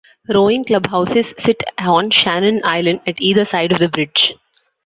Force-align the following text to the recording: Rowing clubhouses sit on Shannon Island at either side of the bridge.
Rowing 0.29 0.65
clubhouses 0.65 1.31
sit 1.37 1.61
on 1.77 2.09
Shannon 2.09 2.61
Island 2.63 3.01
at 3.05 3.21
either 3.21 3.45
side 3.45 3.71
of 3.71 3.77
the 3.77 3.87
bridge. 3.87 4.33